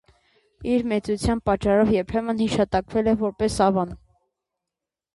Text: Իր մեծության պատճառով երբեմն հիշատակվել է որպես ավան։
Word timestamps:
Իր 0.75 0.85
մեծության 0.93 1.43
պատճառով 1.51 1.93
երբեմն 1.97 2.43
հիշատակվել 2.47 3.13
է 3.15 3.17
որպես 3.23 3.63
ավան։ 3.71 3.97